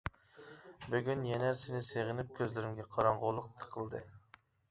بۈگۈن 0.93 1.19
يەنە 1.31 1.51
سېنى 1.59 1.81
سېغىنىپ 1.89 2.33
كۆزلىرىمگە 2.41 2.87
قاراڭغۇلۇق 2.97 3.53
تىقىلدى. 3.61 4.01